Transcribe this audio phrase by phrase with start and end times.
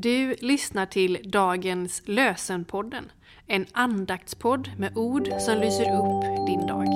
[0.00, 3.04] Du lyssnar till dagens Lösenpodden,
[3.46, 6.86] en andaktspodd med ord som lyser upp din dag.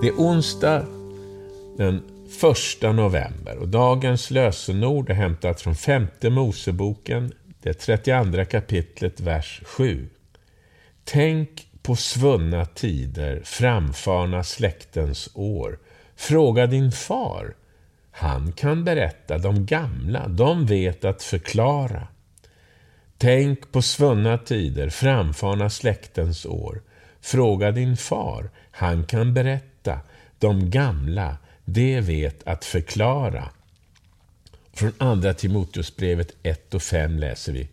[0.00, 0.84] Det är onsdag
[1.76, 2.02] den
[2.82, 10.08] 1 november och dagens lösenord är hämtat från femte Moseboken, det 32 kapitlet, vers 7.
[11.08, 15.78] Tänk på svunna tider, framfarna släktens år.
[16.16, 17.54] Fråga din far.
[18.10, 22.08] Han kan berätta, de gamla, de vet att förklara.
[23.18, 26.82] Tänk på svunna tider, framfarna släktens år.
[27.20, 30.00] Fråga din far, han kan berätta,
[30.38, 33.50] de gamla, de vet att förklara.
[34.72, 37.68] Från andra Timoteusbrevet 1 och 5 läser vi.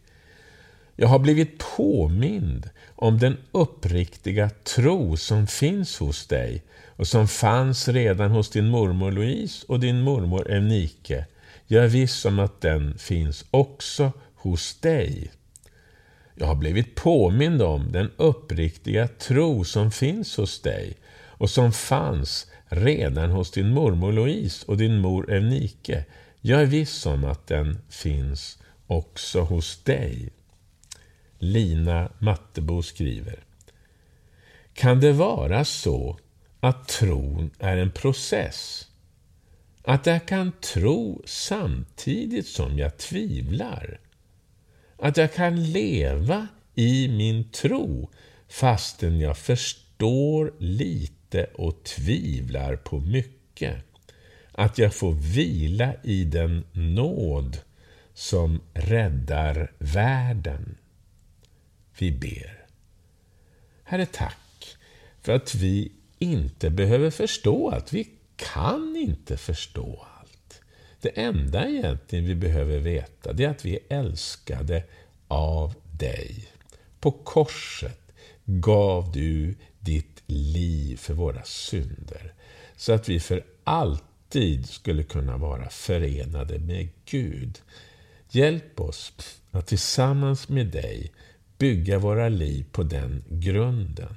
[0.96, 6.64] Jag har blivit påmind om den uppriktiga tro som finns hos dig
[6.96, 11.26] och som fanns redan hos din mormor Louise och din mormor Eunike.
[11.68, 15.32] Jag är viss om att den finns också hos dig.
[16.35, 20.98] Jag har blivit påmind om den uppriktiga tro som finns hos dig
[21.28, 26.05] och som fanns redan hos din mormor Louise och din mor Eunike.
[26.41, 28.57] Jag är viss om att den finns
[28.88, 30.30] också hos dig.
[31.44, 33.44] Lina Mattebo skriver.
[34.74, 36.20] Kan det vara så
[36.60, 38.88] att tron är en process?
[39.84, 44.00] Att jag kan tro samtidigt som jag tvivlar?
[44.98, 48.10] Att jag kan leva i min tro
[48.48, 53.76] fastän jag förstår lite och tvivlar på mycket?
[54.52, 57.57] Att jag får vila i den nåd
[58.13, 60.76] som räddar världen?
[62.04, 62.65] Vi ber.
[63.84, 64.78] Herre, tack
[65.22, 67.94] för att vi inte behöver förstå allt.
[67.94, 70.62] Vi kan inte förstå allt.
[71.01, 74.83] Det enda egentligen vi behöver veta det är att vi är älskade
[75.28, 76.47] av dig.
[77.00, 78.11] På korset
[78.45, 82.33] gav du ditt liv för våra synder
[82.75, 87.59] så att vi för alltid skulle kunna vara förenade med Gud.
[88.29, 89.13] Hjälp oss
[89.51, 91.11] att tillsammans med dig
[91.63, 94.16] bygga våra liv på den grunden.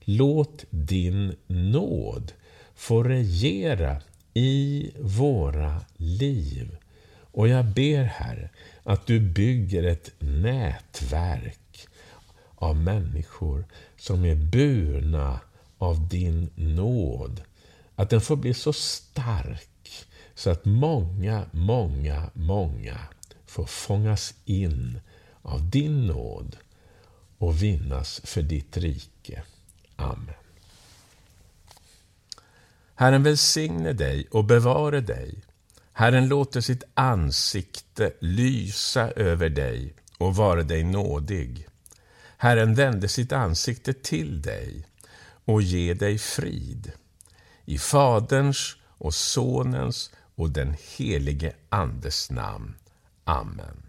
[0.00, 2.32] Låt din nåd
[2.74, 4.02] få regera
[4.34, 6.76] i våra liv.
[7.16, 8.50] Och jag ber, Herre,
[8.82, 11.88] att du bygger ett nätverk
[12.54, 13.64] av människor
[13.96, 15.40] som är burna
[15.78, 17.40] av din nåd.
[17.94, 22.98] Att den får bli så stark så att många, många, många
[23.46, 25.00] får fångas in
[25.42, 26.56] av din nåd
[27.38, 29.42] och vinnas för ditt rike.
[29.96, 30.34] Amen.
[32.94, 35.34] Herren välsigne dig och bevare dig.
[35.92, 41.66] Herren låter sitt ansikte lysa över dig och vara dig nådig.
[42.36, 44.86] Herren vände sitt ansikte till dig
[45.44, 46.92] och ge dig frid.
[47.64, 52.74] I Faderns och Sonens och den helige Andes namn.
[53.24, 53.82] Amen.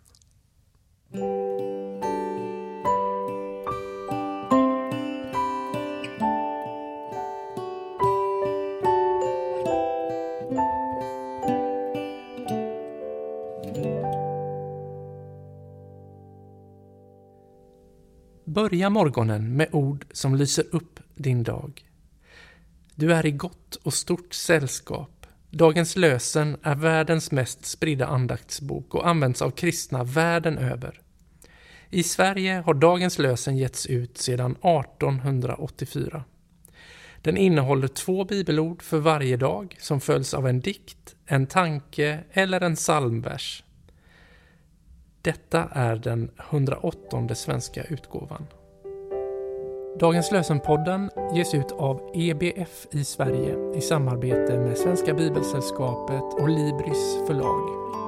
[18.55, 21.85] Börja morgonen med ord som lyser upp din dag.
[22.95, 25.27] Du är i gott och stort sällskap.
[25.49, 31.01] Dagens lösen är världens mest spridda andaktsbok och används av kristna världen över.
[31.89, 36.23] I Sverige har Dagens lösen getts ut sedan 1884.
[37.21, 42.61] Den innehåller två bibelord för varje dag som följs av en dikt, en tanke eller
[42.61, 43.63] en psalmvers.
[45.25, 48.47] Detta är den 108 svenska utgåvan.
[49.99, 57.17] Dagens lösenpodden ges ut av EBF i Sverige i samarbete med Svenska Bibelsällskapet och Libris
[57.27, 58.04] förlag.